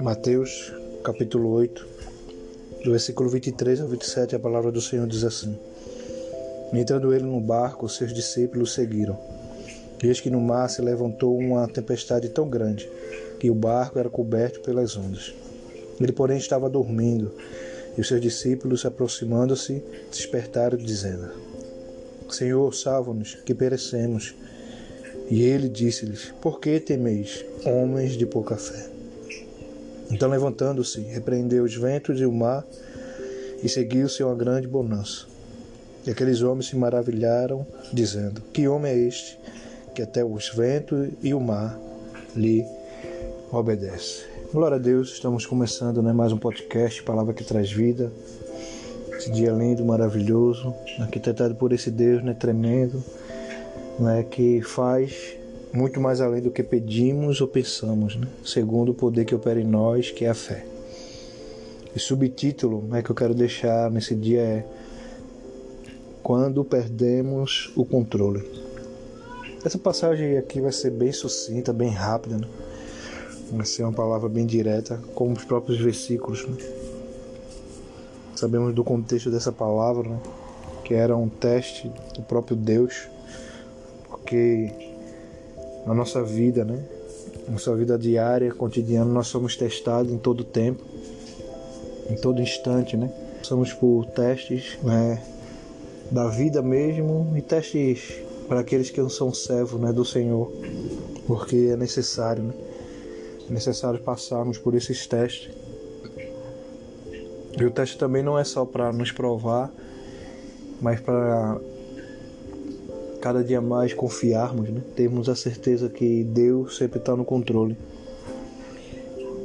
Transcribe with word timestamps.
Mateus 0.00 0.72
capítulo 1.04 1.50
8, 1.50 1.86
do 2.84 2.90
versículo 2.92 3.28
23 3.28 3.80
ao 3.80 3.88
27, 3.88 4.36
a 4.36 4.38
palavra 4.38 4.72
do 4.72 4.80
Senhor 4.80 5.06
diz 5.06 5.24
assim: 5.24 5.58
Entrando 6.72 7.12
ele 7.12 7.24
no 7.24 7.40
barco, 7.40 7.88
seus 7.88 8.14
discípulos 8.14 8.72
seguiram. 8.72 9.18
Eis 10.02 10.20
que 10.20 10.30
no 10.30 10.40
mar 10.40 10.70
se 10.70 10.80
levantou 10.80 11.36
uma 11.36 11.68
tempestade 11.68 12.28
tão 12.28 12.48
grande 12.48 12.90
que 13.38 13.50
o 13.50 13.54
barco 13.54 13.98
era 13.98 14.08
coberto 14.08 14.60
pelas 14.60 14.96
ondas. 14.96 15.34
Ele, 16.00 16.12
porém, 16.12 16.38
estava 16.38 16.70
dormindo, 16.70 17.32
e 17.96 18.00
os 18.00 18.08
seus 18.08 18.20
discípulos, 18.20 18.86
aproximando-se, 18.86 19.82
despertaram, 20.10 20.78
dizendo: 20.78 21.30
Senhor, 22.30 22.74
salva-nos, 22.74 23.34
que 23.34 23.54
perecemos. 23.54 24.34
E 25.30 25.42
ele 25.42 25.68
disse-lhes: 25.68 26.32
Por 26.40 26.58
que 26.60 26.80
temeis, 26.80 27.44
homens 27.64 28.12
de 28.12 28.24
pouca 28.24 28.56
fé? 28.56 28.88
Então, 30.10 30.28
levantando-se, 30.28 31.00
repreendeu 31.00 31.64
os 31.64 31.74
ventos 31.74 32.18
e 32.18 32.24
o 32.24 32.32
mar 32.32 32.66
e 33.62 33.68
seguiu-se 33.68 34.22
uma 34.22 34.34
grande 34.34 34.66
bonança. 34.66 35.26
E 36.06 36.10
aqueles 36.10 36.40
homens 36.40 36.66
se 36.66 36.76
maravilharam, 36.76 37.66
dizendo: 37.92 38.40
Que 38.52 38.66
homem 38.66 38.92
é 38.92 38.96
este 38.96 39.38
que 39.94 40.00
até 40.00 40.24
os 40.24 40.48
ventos 40.48 41.08
e 41.22 41.34
o 41.34 41.40
mar 41.40 41.78
lhe 42.34 42.64
obedece? 43.52 44.24
Glória 44.50 44.76
a 44.76 44.80
Deus, 44.80 45.12
estamos 45.12 45.44
começando 45.44 46.02
né, 46.02 46.10
mais 46.10 46.32
um 46.32 46.38
podcast, 46.38 47.02
Palavra 47.02 47.34
que 47.34 47.44
Traz 47.44 47.70
Vida. 47.70 48.10
Esse 49.12 49.30
dia 49.30 49.50
lindo, 49.50 49.84
maravilhoso, 49.84 50.74
arquitetado 51.00 51.54
por 51.54 51.72
esse 51.72 51.90
Deus 51.90 52.24
né, 52.24 52.32
tremendo, 52.32 53.04
né, 53.98 54.22
que 54.22 54.62
faz 54.62 55.36
muito 55.72 56.00
mais 56.00 56.20
além 56.20 56.40
do 56.40 56.50
que 56.50 56.62
pedimos 56.62 57.40
ou 57.40 57.48
pensamos, 57.48 58.16
né? 58.16 58.26
segundo 58.44 58.92
o 58.92 58.94
poder 58.94 59.24
que 59.24 59.34
opera 59.34 59.60
em 59.60 59.66
nós, 59.66 60.10
que 60.10 60.24
é 60.24 60.28
a 60.28 60.34
fé. 60.34 60.64
E 61.94 61.98
subtítulo 61.98 62.82
né, 62.82 63.02
que 63.02 63.10
eu 63.10 63.14
quero 63.14 63.34
deixar 63.34 63.90
nesse 63.90 64.14
dia 64.14 64.40
é 64.40 64.64
Quando 66.22 66.64
perdemos 66.64 67.72
o 67.76 67.84
controle. 67.84 68.44
Essa 69.64 69.78
passagem 69.78 70.38
aqui 70.38 70.60
vai 70.60 70.72
ser 70.72 70.90
bem 70.90 71.12
sucinta, 71.12 71.72
bem 71.72 71.90
rápida, 71.90 72.38
né? 72.38 72.48
vai 73.50 73.66
ser 73.66 73.82
uma 73.82 73.92
palavra 73.92 74.28
bem 74.28 74.46
direta, 74.46 75.00
como 75.14 75.32
os 75.32 75.44
próprios 75.44 75.80
versículos. 75.80 76.46
Né? 76.46 76.56
Sabemos 78.36 78.74
do 78.74 78.84
contexto 78.84 79.30
dessa 79.30 79.50
palavra, 79.50 80.08
né? 80.08 80.20
que 80.84 80.94
era 80.94 81.16
um 81.16 81.28
teste 81.28 81.90
do 82.14 82.22
próprio 82.22 82.56
Deus, 82.56 83.08
porque 84.28 84.70
na 85.86 85.94
nossa 85.94 86.22
vida, 86.22 86.62
né? 86.62 86.84
Nossa 87.48 87.74
vida 87.74 87.98
diária, 87.98 88.52
cotidiana, 88.52 89.10
nós 89.10 89.28
somos 89.28 89.56
testados 89.56 90.12
em 90.12 90.18
todo 90.18 90.44
tempo, 90.44 90.84
em 92.10 92.14
todo 92.14 92.42
instante, 92.42 92.94
né? 92.94 93.10
Somos 93.42 93.72
por 93.72 94.04
testes, 94.04 94.78
né? 94.82 95.22
Da 96.10 96.28
vida 96.28 96.60
mesmo 96.60 97.32
e 97.38 97.40
testes 97.40 98.20
para 98.46 98.60
aqueles 98.60 98.90
que 98.90 99.00
não 99.00 99.08
são 99.08 99.32
servos, 99.32 99.80
né? 99.80 99.94
Do 99.94 100.04
Senhor, 100.04 100.52
porque 101.26 101.70
é 101.72 101.76
necessário, 101.76 102.42
né? 102.42 102.52
É 103.48 103.52
necessário 103.52 103.98
passarmos 104.00 104.58
por 104.58 104.74
esses 104.74 105.06
testes. 105.06 105.50
E 107.58 107.64
o 107.64 107.70
teste 107.70 107.96
também 107.96 108.22
não 108.22 108.38
é 108.38 108.44
só 108.44 108.66
para 108.66 108.92
nos 108.92 109.10
provar, 109.10 109.72
mas 110.82 111.00
para 111.00 111.58
cada 113.20 113.42
dia 113.42 113.60
mais 113.60 113.92
confiarmos, 113.92 114.68
né? 114.70 114.80
termos 114.94 115.28
a 115.28 115.34
certeza 115.34 115.88
que 115.88 116.24
Deus 116.24 116.76
sempre 116.76 116.98
está 116.98 117.16
no 117.16 117.24
controle. 117.24 117.76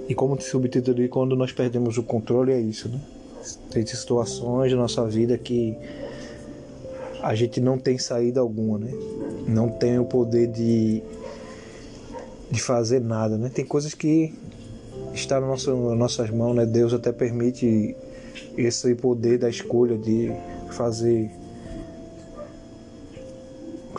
E 0.08 0.14
como 0.14 0.36
te 0.36 0.44
subtítulo 0.44 1.08
quando 1.10 1.36
nós 1.36 1.52
perdemos 1.52 1.98
o 1.98 2.04
controle 2.04 2.52
é 2.52 2.60
isso, 2.60 2.90
né? 2.90 3.00
Tem 3.72 3.86
situações 3.86 4.72
na 4.72 4.78
nossa 4.78 5.06
vida 5.06 5.38
que 5.38 5.78
a 7.22 7.34
gente 7.36 7.62
não 7.62 7.78
tem 7.78 7.98
saída 7.98 8.42
alguma, 8.42 8.78
né? 8.78 8.92
Não 9.48 9.70
tem 9.70 9.98
o 9.98 10.06
poder 10.06 10.48
de, 10.48 11.02
de 12.52 12.62
fazer 12.62 13.00
nada, 13.00 13.38
né? 13.38 13.50
Tem 13.54 13.66
coisas 13.66 13.94
que 13.94 14.34
nas 15.14 15.42
nossa, 15.42 15.74
nas 15.74 15.98
nossas 15.98 16.30
mãos, 16.30 16.54
né? 16.54 16.66
Deus 16.66 16.94
até 16.94 17.12
permite 17.12 17.96
esse 18.58 18.94
poder 18.96 19.38
da 19.38 19.50
escolha 19.50 19.98
de 19.98 20.32
fazer 20.70 21.32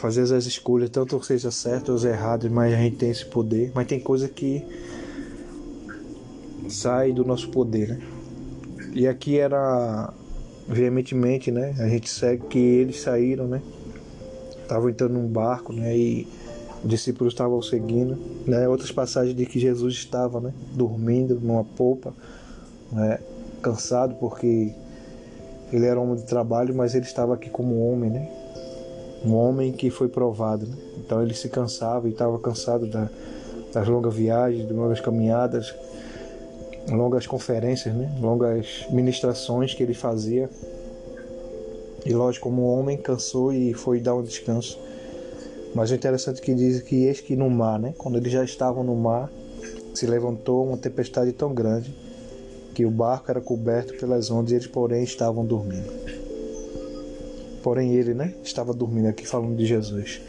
fazer 0.04 0.20
as 0.34 0.44
escolhas, 0.44 0.90
tanto 0.90 1.22
seja 1.24 1.50
certas 1.50 2.04
ou 2.04 2.10
erradas, 2.10 2.52
mas 2.52 2.74
a 2.74 2.76
gente 2.76 2.96
tem 2.96 3.08
esse 3.08 3.24
poder. 3.24 3.72
Mas 3.74 3.86
tem 3.86 3.98
coisa 3.98 4.28
que 4.28 4.62
sai 6.68 7.10
do 7.10 7.24
nosso 7.24 7.48
poder, 7.48 7.88
né? 7.88 8.00
E 8.92 9.08
aqui 9.08 9.38
era 9.38 10.12
veementemente, 10.68 11.50
né? 11.50 11.74
A 11.78 11.88
gente 11.88 12.10
segue 12.10 12.44
que 12.48 12.58
eles 12.58 13.00
saíram, 13.00 13.46
né? 13.46 13.62
Estavam 14.60 14.90
entrando 14.90 15.14
num 15.14 15.26
barco, 15.26 15.72
né? 15.72 15.96
E 15.96 16.28
os 16.82 16.90
discípulos 16.90 17.32
estavam 17.32 17.62
seguindo, 17.62 18.18
né? 18.46 18.68
Outras 18.68 18.92
passagens 18.92 19.34
de 19.34 19.46
que 19.46 19.58
Jesus 19.58 19.94
estava, 19.94 20.38
né? 20.38 20.52
Dormindo 20.74 21.40
numa 21.40 21.64
polpa, 21.64 22.12
né? 22.92 23.20
Cansado 23.62 24.16
porque 24.16 24.70
ele 25.72 25.86
era 25.86 25.98
homem 25.98 26.16
de 26.16 26.24
trabalho, 26.24 26.74
mas 26.74 26.94
ele 26.94 27.06
estava 27.06 27.32
aqui 27.32 27.48
como 27.48 27.90
homem, 27.90 28.10
né? 28.10 28.43
Um 29.24 29.34
homem 29.34 29.72
que 29.72 29.90
foi 29.90 30.08
provado. 30.08 30.66
Né? 30.66 30.76
Então 30.98 31.22
ele 31.22 31.34
se 31.34 31.48
cansava 31.48 32.08
e 32.08 32.12
estava 32.12 32.38
cansado 32.38 32.86
da, 32.86 33.08
das 33.72 33.88
longas 33.88 34.14
viagens, 34.14 34.66
das 34.66 34.76
longas 34.76 35.00
caminhadas, 35.00 35.74
longas 36.88 37.26
conferências, 37.26 37.94
né? 37.94 38.12
longas 38.20 38.86
ministrações 38.90 39.74
que 39.74 39.82
ele 39.82 39.94
fazia. 39.94 40.50
E 42.04 42.12
lógico, 42.12 42.50
como 42.50 42.66
homem 42.66 42.98
cansou 42.98 43.52
e 43.52 43.72
foi 43.72 43.98
dar 43.98 44.14
um 44.14 44.22
descanso. 44.22 44.78
Mas 45.74 45.90
o 45.90 45.94
interessante 45.94 46.40
é 46.40 46.44
que 46.44 46.54
diz 46.54 46.82
que 46.82 47.04
eis 47.06 47.20
que 47.20 47.34
no 47.34 47.48
mar, 47.48 47.80
né? 47.80 47.94
quando 47.96 48.18
eles 48.18 48.30
já 48.30 48.44
estavam 48.44 48.84
no 48.84 48.94
mar, 48.94 49.30
se 49.94 50.06
levantou 50.06 50.66
uma 50.66 50.76
tempestade 50.76 51.32
tão 51.32 51.54
grande 51.54 51.94
que 52.74 52.84
o 52.84 52.90
barco 52.90 53.30
era 53.30 53.40
coberto 53.40 53.94
pelas 53.96 54.30
ondas 54.30 54.50
e 54.50 54.56
eles, 54.56 54.66
porém, 54.66 55.04
estavam 55.04 55.46
dormindo. 55.46 56.23
Porém, 57.64 57.94
ele 57.94 58.12
né, 58.12 58.34
estava 58.44 58.74
dormindo 58.74 59.08
aqui 59.08 59.26
falando 59.26 59.56
de 59.56 59.64
Jesus. 59.64 60.20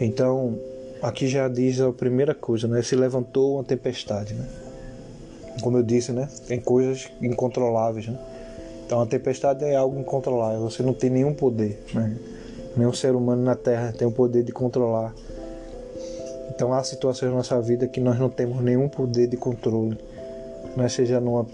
Então, 0.00 0.58
aqui 1.00 1.28
já 1.28 1.46
diz 1.46 1.80
a 1.80 1.92
primeira 1.92 2.34
coisa, 2.34 2.66
né? 2.66 2.82
Se 2.82 2.96
levantou 2.96 3.54
uma 3.54 3.62
tempestade, 3.62 4.34
né? 4.34 4.44
Como 5.62 5.78
eu 5.78 5.82
disse, 5.84 6.10
né? 6.10 6.28
Tem 6.48 6.60
coisas 6.60 7.08
incontroláveis, 7.22 8.08
né? 8.08 8.18
Então, 8.84 9.00
a 9.00 9.06
tempestade 9.06 9.64
é 9.64 9.76
algo 9.76 9.96
incontrolável. 10.00 10.62
Você 10.62 10.82
não 10.82 10.92
tem 10.92 11.08
nenhum 11.08 11.34
poder, 11.34 11.80
né? 11.94 12.18
Nenhum 12.76 12.92
ser 12.92 13.14
humano 13.14 13.44
na 13.44 13.54
Terra 13.54 13.94
tem 13.96 14.08
o 14.08 14.10
poder 14.10 14.42
de 14.42 14.50
controlar. 14.50 15.14
Então, 16.50 16.72
há 16.72 16.82
situações 16.82 17.30
na 17.30 17.36
nossa 17.36 17.60
vida 17.60 17.86
que 17.86 18.00
nós 18.00 18.18
não 18.18 18.28
temos 18.28 18.60
nenhum 18.60 18.88
poder 18.88 19.28
de 19.28 19.36
controle. 19.36 19.96
Né? 20.76 20.88
Seja 20.88 21.20
numa 21.20 21.46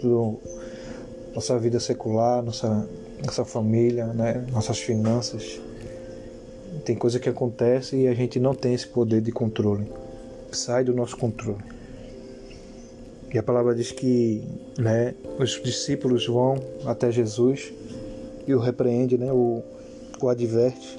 nossa 1.35 1.59
vida 1.59 1.79
secular, 1.79 2.43
nossa 2.43 2.89
nossa 3.25 3.45
família, 3.45 4.07
né? 4.07 4.45
nossas 4.53 4.79
finanças. 4.79 5.61
Tem 6.85 6.97
coisa 6.97 7.19
que 7.19 7.29
acontece 7.29 7.97
e 7.97 8.09
a 8.09 8.15
gente 8.15 8.39
não 8.39 8.55
tem 8.55 8.75
esse 8.75 8.87
poder 8.87 9.21
de 9.21 9.33
controle. 9.33 9.91
Sai 10.53 10.85
do 10.85 10.95
nosso 10.95 11.17
controle. 11.17 11.63
E 13.33 13.37
a 13.37 13.43
palavra 13.43 13.75
diz 13.75 13.93
que 13.93 14.43
né, 14.79 15.15
os 15.39 15.61
discípulos 15.63 16.27
vão 16.27 16.57
até 16.87 17.11
Jesus 17.11 17.73
e 18.47 18.55
o 18.55 18.59
repreende, 18.59 19.19
né, 19.19 19.31
o, 19.31 19.63
o 20.21 20.29
adverte. 20.29 20.99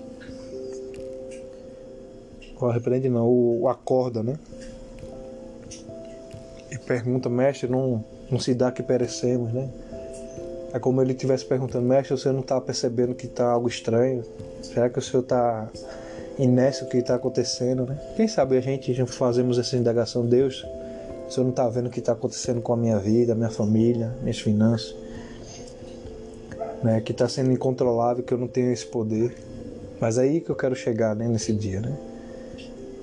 O 2.60 2.68
repreende 2.70 3.10
não, 3.10 3.26
o, 3.26 3.62
o 3.62 3.70
acorda, 3.70 4.22
né? 4.22 4.38
E 6.70 6.78
pergunta, 6.78 7.30
mestre, 7.30 7.68
não, 7.68 8.04
não 8.30 8.38
se 8.38 8.54
dá 8.54 8.72
que 8.72 8.84
perecemos, 8.84 9.52
né? 9.52 9.70
É 10.72 10.78
como 10.78 11.02
ele 11.02 11.14
estivesse 11.14 11.46
perguntando, 11.46 11.88
mestre, 11.88 12.16
você 12.16 12.32
não 12.32 12.42
está 12.42 12.62
percebendo 12.62 13.16
que 13.16 13.26
está 13.26 13.50
algo 13.50 13.68
estranho? 13.68 14.24
Será 14.62 14.90
que 14.90 15.00
o 15.00 15.02
senhor 15.02 15.24
está 15.24 15.68
inércio 16.38 16.86
o 16.86 16.90
que 16.90 16.98
está 16.98 17.16
acontecendo, 17.16 17.86
né? 17.86 18.00
Quem 18.16 18.28
sabe 18.28 18.58
a 18.58 18.62
gente 18.62 19.06
fazemos 19.08 19.58
essa 19.58 19.76
indagação, 19.76 20.26
Deus, 20.26 20.66
o 21.28 21.32
senhor 21.32 21.44
não 21.44 21.52
está 21.52 21.68
vendo 21.68 21.88
o 21.88 21.90
que 21.90 22.00
está 22.00 22.14
acontecendo 22.14 22.62
com 22.62 22.72
a 22.72 22.78
minha 22.78 22.98
vida, 23.00 23.34
minha 23.34 23.50
família, 23.50 24.16
minhas 24.22 24.40
finanças, 24.40 24.96
né? 26.84 27.02
Que 27.02 27.12
está 27.12 27.28
sendo 27.28 27.52
incontrolável, 27.52 28.24
que 28.24 28.34
eu 28.34 28.38
não 28.38 28.48
tenho 28.48 28.72
esse 28.72 28.86
poder. 28.86 29.36
Mas 30.00 30.18
é 30.18 30.22
aí 30.22 30.40
que 30.40 30.50
eu 30.50 30.56
quero 30.56 30.76
chegar, 30.76 31.16
né? 31.16 31.28
Nesse 31.28 31.52
dia, 31.52 31.82
né? 31.82 31.98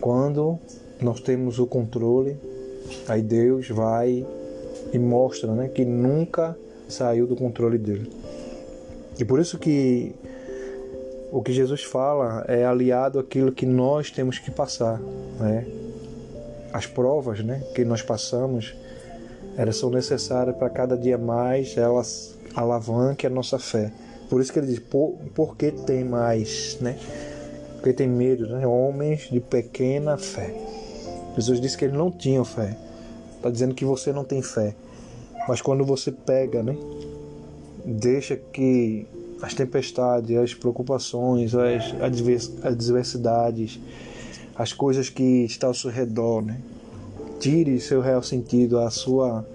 Quando 0.01 0.59
nós 1.01 1.21
temos 1.21 1.59
o 1.59 1.67
controle, 1.67 2.39
aí 3.09 3.23
Deus 3.23 3.69
vai 3.69 4.25
e 4.93 4.99
mostra, 4.99 5.53
né? 5.53 5.69
Que 5.69 5.85
nunca 5.85 6.57
saiu 6.89 7.27
do 7.27 7.37
controle 7.37 7.79
dele. 7.79 8.11
E 9.19 9.25
por 9.25 9.41
isso 9.41 9.59
que 9.59 10.15
o 11.33 11.43
que 11.43 11.53
Jesus 11.53 11.83
fala 11.83 12.45
é 12.49 12.65
aliado 12.65 13.19
àquilo 13.19 13.53
que 13.53 13.67
nós 13.67 14.11
temos 14.11 14.39
que 14.39 14.51
passar, 14.51 15.01
né? 15.41 15.67
As 16.73 16.87
provas, 16.87 17.43
né, 17.43 17.63
que 17.75 17.85
nós 17.85 18.03
passamos, 18.03 18.75
elas 19.57 19.77
são 19.77 19.89
necessárias 19.89 20.55
para 20.57 20.69
cada 20.69 20.97
dia 20.97 21.17
mais 21.17 21.77
elas 21.77 22.37
alavanquem 22.55 23.29
a 23.29 23.33
nossa 23.33 23.59
fé. 23.59 23.91
Por 24.29 24.41
isso 24.41 24.53
que 24.53 24.59
ele 24.59 24.67
diz, 24.67 24.79
por, 24.79 25.15
por 25.35 25.57
que 25.57 25.71
tem 25.71 26.05
mais, 26.05 26.79
né? 26.81 26.99
Porque 27.75 27.93
tem 27.93 28.09
medo, 28.09 28.47
né? 28.49 28.67
Homens 28.67 29.29
de 29.31 29.41
pequena 29.41 30.17
fé. 30.17 30.55
Jesus 31.37 31.61
disse 31.61 31.77
que 31.77 31.85
eles 31.85 31.97
não 31.97 32.11
tinham 32.11 32.45
fé. 32.45 32.77
Está 33.37 33.51
dizendo 33.51 33.75
que 33.75 33.85
você 33.85 34.13
não 34.13 34.25
tem 34.25 34.43
fé. 34.43 34.75
Mas 35.49 35.61
quando 35.63 35.85
você 35.85 36.11
pega, 36.11 36.63
né? 36.63 36.77
Deixa 37.85 38.37
que 38.37 39.07
as 39.41 39.55
tempestades, 39.55 40.37
as 40.37 40.55
preocupações, 40.55 41.55
as 41.55 41.95
adversidades, 42.65 43.79
as 44.57 44.73
coisas 44.73 45.09
que 45.09 45.45
estão 45.45 45.69
ao 45.71 45.75
seu 45.75 45.91
redor, 45.91 46.43
né? 46.43 46.61
Tire 47.39 47.79
seu 47.81 48.01
real 48.01 48.23
sentido, 48.23 48.79
a 48.79 48.91
sua 48.91 49.47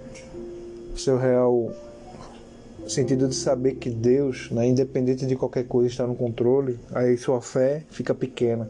seu 0.95 1.17
real 1.17 1.71
sentido 2.87 3.27
de 3.27 3.35
saber 3.35 3.75
que 3.75 3.89
Deus, 3.89 4.49
né, 4.51 4.67
independente 4.67 5.25
de 5.25 5.35
qualquer 5.35 5.65
coisa, 5.65 5.89
está 5.89 6.05
no 6.05 6.15
controle, 6.15 6.77
aí 6.93 7.17
sua 7.17 7.41
fé 7.41 7.83
fica 7.89 8.13
pequena. 8.13 8.69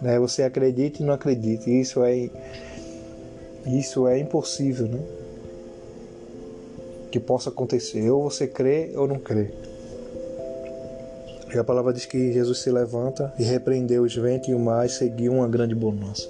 Né? 0.00 0.18
Você 0.18 0.42
acredita 0.42 1.02
e 1.02 1.06
não 1.06 1.14
acredita. 1.14 1.68
Isso 1.68 2.02
é 2.02 2.30
isso 3.66 4.06
é 4.06 4.18
impossível, 4.18 4.86
né? 4.86 5.00
Que 7.16 7.20
possa 7.20 7.48
acontecer. 7.48 8.10
Ou 8.10 8.24
você 8.24 8.46
crê 8.46 8.92
ou 8.94 9.08
não 9.08 9.18
crê. 9.18 9.48
E 11.54 11.58
a 11.58 11.64
palavra 11.64 11.90
diz 11.90 12.04
que 12.04 12.30
Jesus 12.30 12.58
se 12.58 12.70
levanta 12.70 13.32
e 13.38 13.42
repreendeu 13.42 14.02
os 14.02 14.14
ventos 14.14 14.50
e 14.50 14.54
o 14.54 14.58
mar 14.58 14.84
e 14.84 14.90
seguiu 14.90 15.32
uma 15.32 15.48
grande 15.48 15.74
bonança. 15.74 16.28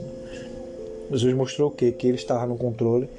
Jesus 1.11 1.35
mostrou 1.35 1.71
o 1.71 1.73
quê? 1.73 1.91
Que 1.91 2.06
ele 2.06 2.17
estava 2.17 2.47
no 2.47 2.56
controle. 2.56 3.11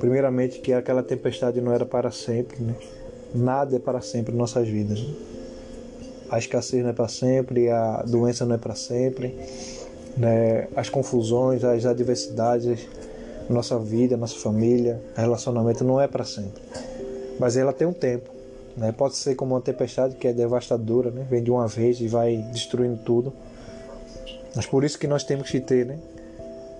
Primeiramente, 0.00 0.58
que 0.58 0.72
aquela 0.72 1.00
tempestade 1.00 1.60
não 1.60 1.72
era 1.72 1.86
para 1.86 2.10
sempre, 2.10 2.60
né? 2.60 2.74
Nada 3.32 3.76
é 3.76 3.78
para 3.78 4.00
sempre 4.00 4.34
em 4.34 4.36
nossas 4.36 4.66
vidas. 4.66 5.00
Né? 5.00 5.14
A 6.28 6.40
escassez 6.40 6.82
não 6.82 6.90
é 6.90 6.92
para 6.92 7.06
sempre, 7.06 7.70
a 7.70 8.02
doença 8.02 8.44
não 8.44 8.56
é 8.56 8.58
para 8.58 8.74
sempre, 8.74 9.38
né? 10.16 10.66
as 10.74 10.88
confusões, 10.88 11.62
as 11.62 11.86
adversidades, 11.86 12.88
nossa 13.50 13.78
vida, 13.78 14.16
nossa 14.16 14.36
família, 14.36 15.02
relacionamento 15.14 15.84
não 15.84 16.00
é 16.00 16.06
para 16.06 16.24
sempre. 16.24 16.62
Mas 17.38 17.56
ela 17.56 17.72
tem 17.72 17.86
um 17.86 17.92
tempo. 17.92 18.30
Né? 18.76 18.92
Pode 18.92 19.16
ser 19.16 19.34
como 19.34 19.54
uma 19.54 19.60
tempestade 19.60 20.14
que 20.14 20.28
é 20.28 20.32
devastadora, 20.32 21.10
né? 21.10 21.26
vem 21.28 21.42
de 21.42 21.50
uma 21.50 21.66
vez 21.66 22.00
e 22.00 22.06
vai 22.06 22.36
destruindo 22.52 22.98
tudo. 23.04 23.32
Mas 24.54 24.66
por 24.66 24.84
isso 24.84 24.98
que 24.98 25.06
nós 25.06 25.24
temos 25.24 25.50
que 25.50 25.60
ter 25.60 25.86
né? 25.86 25.98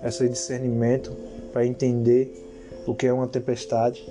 esse 0.03 0.27
discernimento 0.29 1.11
para 1.51 1.65
entender 1.65 2.33
o 2.87 2.95
que 2.95 3.05
é 3.05 3.13
uma 3.13 3.27
tempestade 3.27 4.07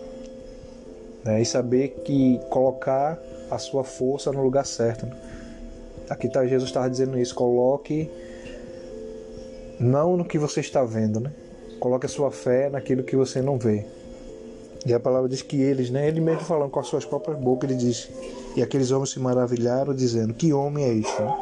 né? 1.25 1.41
e 1.41 1.47
saber 1.47 2.03
que 2.05 2.39
colocar 2.51 3.19
a 3.51 3.59
sua 3.59 3.85
força 3.85 4.31
no 4.31 4.43
lugar 4.43 4.67
certo. 4.67 5.07
Né? 5.07 5.17
Aqui 6.11 6.29
tá, 6.29 6.47
Jesus 6.47 6.69
estava 6.69 6.91
dizendo 6.91 7.19
isso: 7.19 7.35
coloque 7.35 8.11
não 9.79 10.17
no 10.17 10.25
que 10.25 10.39
você 10.39 10.61
está 10.61 10.85
vendo, 10.85 11.21
né? 11.21 11.33
Coloque 11.81 12.05
a 12.05 12.09
sua 12.09 12.31
fé 12.31 12.69
naquilo 12.69 13.03
que 13.03 13.17
você 13.17 13.41
não 13.41 13.59
vê. 13.59 13.87
E 14.85 14.93
a 14.93 15.01
palavra 15.01 15.29
diz 15.29 15.43
que 15.43 15.61
eles, 15.61 15.91
né? 15.91 16.07
Ele 16.07 16.21
mesmo 16.21 16.43
falando 16.43 16.71
com 16.71 16.79
as 16.79 16.87
suas 16.87 17.05
próprias 17.05 17.39
bocas, 17.39 17.71
ele 17.71 17.79
diz: 17.79 18.09
E 18.55 18.63
aqueles 18.63 18.91
homens 18.91 19.11
se 19.11 19.19
maravilharam, 19.19 19.95
dizendo: 19.95 20.35
Que 20.35 20.53
homem 20.53 20.85
é 20.85 20.93
este? 20.93 21.21
Né? 21.21 21.37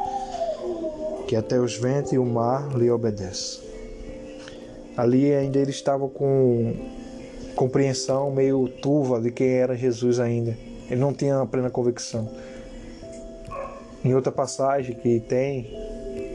Que 1.27 1.35
até 1.35 1.59
os 1.59 1.75
ventos 1.77 2.13
e 2.13 2.17
o 2.17 2.25
mar 2.25 2.75
lhe 2.77 2.89
obedecem. 2.89 3.69
Ali 4.97 5.33
ainda 5.33 5.59
eles 5.59 5.75
estavam 5.75 6.09
com 6.09 6.73
compreensão 7.55 8.31
meio 8.31 8.67
turva 8.81 9.21
de 9.21 9.31
quem 9.31 9.49
era 9.49 9.75
Jesus 9.75 10.19
ainda. 10.19 10.57
Ele 10.89 10.99
não 10.99 11.13
tinha 11.13 11.45
plena 11.45 11.69
convicção. 11.69 12.29
Em 14.03 14.15
outra 14.15 14.31
passagem 14.31 14.95
que 14.95 15.19
tem, 15.19 15.88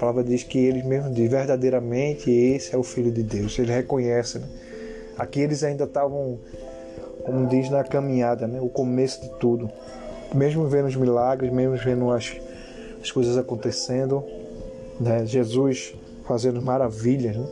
palavra 0.05 0.23
diz 0.23 0.43
que 0.43 0.59
eles 0.59 0.85
mesmo 0.85 1.09
dizem 1.11 1.29
verdadeiramente 1.29 2.31
esse 2.31 2.75
é 2.75 2.79
o 2.79 2.83
Filho 2.83 3.11
de 3.11 3.23
Deus. 3.23 3.59
Ele 3.59 3.73
reconhece. 3.73 4.39
Né? 4.39 4.47
Aqui 5.17 5.41
eles 5.41 5.65
ainda 5.65 5.85
estavam, 5.85 6.39
como 7.25 7.47
diz 7.47 7.71
na 7.71 7.83
caminhada, 7.83 8.47
né? 8.47 8.61
o 8.61 8.69
começo 8.69 9.23
de 9.23 9.31
tudo. 9.39 9.71
Mesmo 10.35 10.67
vendo 10.69 10.89
os 10.89 10.97
milagres, 10.97 11.51
mesmo 11.51 11.77
vendo 11.77 12.11
as, 12.11 12.37
as 13.01 13.11
coisas 13.11 13.39
acontecendo, 13.39 14.23
né? 15.01 15.25
Jesus 15.25 15.95
fazendo 16.27 16.61
maravilhas, 16.61 17.37
né? 17.37 17.47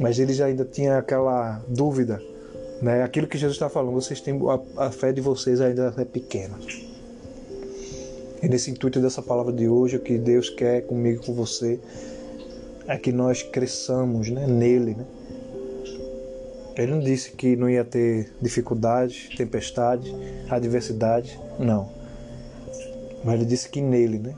mas 0.00 0.18
eles 0.18 0.40
ainda 0.40 0.64
tinham 0.64 0.96
aquela 0.96 1.60
dúvida, 1.66 2.22
né? 2.80 3.02
Aquilo 3.02 3.26
que 3.26 3.36
Jesus 3.36 3.56
está 3.56 3.68
falando, 3.68 3.92
vocês 3.92 4.20
têm 4.20 4.38
a, 4.76 4.86
a 4.86 4.90
fé 4.90 5.12
de 5.12 5.20
vocês 5.20 5.60
ainda 5.60 5.92
é 5.96 6.04
pequena. 6.04 6.56
E 8.40 8.48
nesse 8.48 8.70
intuito 8.70 9.00
dessa 9.00 9.20
palavra 9.20 9.52
de 9.52 9.68
hoje, 9.68 9.96
o 9.96 10.00
que 10.00 10.16
Deus 10.16 10.48
quer 10.48 10.82
comigo 10.82 11.24
com 11.24 11.34
você 11.34 11.80
é 12.86 12.96
que 12.96 13.10
nós 13.10 13.42
cresçamos 13.42 14.30
né, 14.30 14.46
nele. 14.46 14.94
Né? 14.94 15.04
Ele 16.76 16.92
não 16.92 17.00
disse 17.00 17.32
que 17.32 17.56
não 17.56 17.68
ia 17.68 17.84
ter 17.84 18.32
dificuldades, 18.40 19.28
tempestades, 19.36 20.14
adversidades, 20.48 21.36
não. 21.58 21.90
Mas 23.24 23.34
ele 23.34 23.44
disse 23.44 23.68
que 23.68 23.80
nele, 23.80 24.20
né? 24.20 24.34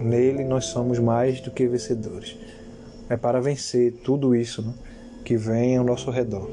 Nele 0.00 0.44
nós 0.44 0.66
somos 0.66 1.00
mais 1.00 1.40
do 1.40 1.50
que 1.50 1.66
vencedores. 1.66 2.36
É 3.10 3.16
para 3.16 3.40
vencer 3.40 3.92
tudo 4.04 4.34
isso 4.36 4.62
né, 4.62 4.72
que 5.24 5.36
vem 5.36 5.76
ao 5.76 5.84
nosso 5.84 6.10
redor. 6.12 6.48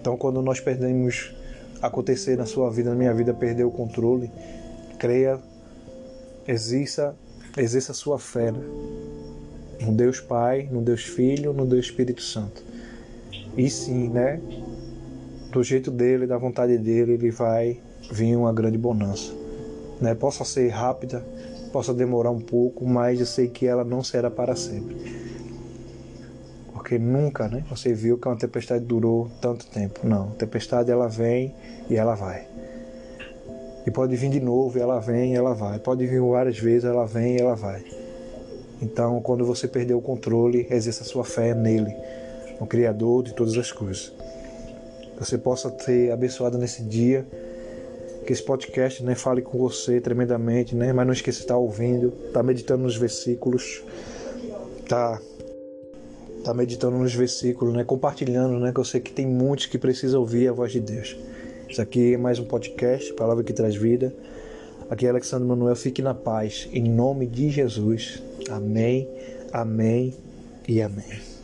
Então, 0.00 0.16
quando 0.16 0.40
nós 0.40 0.60
perdemos 0.60 1.34
acontecer 1.82 2.36
na 2.36 2.46
sua 2.46 2.70
vida, 2.70 2.90
na 2.90 2.96
minha 2.96 3.12
vida, 3.12 3.34
perder 3.34 3.64
o 3.64 3.70
controle, 3.70 4.30
creia, 4.98 5.38
exerça, 6.46 7.14
exerça 7.56 7.92
a 7.92 7.94
sua 7.94 8.18
fé 8.18 8.50
né? 8.50 8.60
no 9.80 9.92
Deus 9.92 10.20
Pai, 10.20 10.68
no 10.70 10.82
Deus 10.82 11.04
Filho, 11.04 11.52
no 11.52 11.66
Deus 11.66 11.86
Espírito 11.86 12.22
Santo. 12.22 12.62
E 13.56 13.68
sim, 13.70 14.08
né? 14.08 14.40
Do 15.50 15.62
jeito 15.62 15.90
dele, 15.90 16.26
da 16.26 16.36
vontade 16.36 16.76
dele, 16.78 17.12
ele 17.12 17.30
vai 17.30 17.80
vir 18.10 18.36
uma 18.36 18.52
grande 18.52 18.76
bonança. 18.76 19.32
Né? 20.00 20.14
Possa 20.14 20.44
ser 20.44 20.68
rápida, 20.68 21.24
possa 21.72 21.94
demorar 21.94 22.30
um 22.30 22.40
pouco, 22.40 22.86
mas 22.86 23.20
eu 23.20 23.26
sei 23.26 23.48
que 23.48 23.66
ela 23.66 23.84
não 23.84 24.02
será 24.02 24.30
para 24.30 24.54
sempre. 24.54 24.96
Porque 26.72 26.98
nunca, 26.98 27.48
né? 27.48 27.64
Você 27.68 27.92
viu 27.92 28.16
que 28.18 28.28
uma 28.28 28.36
tempestade 28.36 28.84
durou 28.84 29.30
tanto 29.40 29.66
tempo. 29.66 30.06
Não, 30.06 30.28
a 30.28 30.34
tempestade 30.34 30.90
ela 30.90 31.08
vem 31.08 31.54
e 31.90 31.96
ela 31.96 32.14
vai. 32.14 32.46
E 33.86 33.90
pode 33.90 34.16
vir 34.16 34.30
de 34.30 34.40
novo, 34.40 34.78
ela 34.78 34.98
vem, 34.98 35.36
ela 35.36 35.54
vai. 35.54 35.78
Pode 35.78 36.04
vir 36.06 36.20
várias 36.20 36.58
vezes, 36.58 36.84
ela 36.84 37.06
vem, 37.06 37.40
ela 37.40 37.54
vai. 37.54 37.84
Então, 38.82 39.20
quando 39.20 39.44
você 39.44 39.68
perder 39.68 39.94
o 39.94 40.00
controle, 40.00 40.66
exerça 40.68 41.02
a 41.02 41.06
sua 41.06 41.24
fé 41.24 41.54
nele, 41.54 41.94
no 42.60 42.66
Criador 42.66 43.22
de 43.22 43.32
todas 43.32 43.56
as 43.56 43.70
coisas. 43.70 44.12
Que 45.14 45.24
você 45.24 45.38
possa 45.38 45.74
ser 45.78 46.10
abençoado 46.10 46.58
nesse 46.58 46.82
dia, 46.82 47.24
que 48.26 48.32
esse 48.32 48.42
podcast 48.42 49.02
né, 49.04 49.14
fale 49.14 49.40
com 49.40 49.56
você 49.56 50.00
tremendamente, 50.00 50.74
né? 50.74 50.92
mas 50.92 51.06
não 51.06 51.12
esqueça 51.12 51.38
de 51.38 51.44
estar 51.44 51.56
ouvindo, 51.56 52.12
estar 52.26 52.42
meditando 52.42 52.82
nos 52.82 52.96
versículos, 52.96 53.84
tá, 54.88 55.20
tá 56.44 56.52
meditando 56.52 56.98
nos 56.98 57.14
versículos, 57.14 57.72
né? 57.72 57.84
compartilhando, 57.84 58.58
né? 58.58 58.72
que 58.72 58.80
eu 58.80 58.84
sei 58.84 59.00
que 59.00 59.12
tem 59.12 59.26
muitos 59.26 59.66
que 59.66 59.78
precisam 59.78 60.20
ouvir 60.20 60.48
a 60.48 60.52
voz 60.52 60.72
de 60.72 60.80
Deus. 60.80 61.16
Isso 61.68 61.82
aqui 61.82 62.14
é 62.14 62.16
mais 62.16 62.38
um 62.38 62.44
podcast, 62.44 63.12
Palavra 63.14 63.42
que 63.42 63.52
Traz 63.52 63.74
Vida. 63.74 64.14
Aqui 64.88 65.04
é 65.04 65.10
Alexandre 65.10 65.46
Manuel, 65.46 65.74
fique 65.74 66.00
na 66.00 66.14
paz, 66.14 66.68
em 66.72 66.84
nome 66.84 67.26
de 67.26 67.50
Jesus. 67.50 68.22
Amém, 68.48 69.08
amém 69.52 70.14
e 70.68 70.80
amém. 70.80 71.35